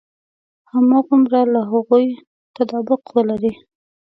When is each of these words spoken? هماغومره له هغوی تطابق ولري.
هماغومره 0.73 1.41
له 1.53 1.61
هغوی 1.71 2.05
تطابق 2.55 3.01
ولري. 3.15 3.53